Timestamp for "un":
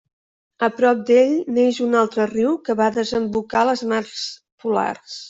1.87-1.93